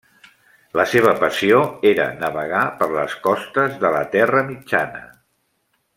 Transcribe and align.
La 0.79 0.85
seva 0.93 1.11
passió 1.23 1.59
era 1.91 2.07
navegar 2.23 2.63
per 2.81 2.89
les 2.95 3.15
costes 3.29 3.79
de 3.85 3.93
la 3.97 4.03
Terra 4.17 4.43
Mitjana. 4.49 5.05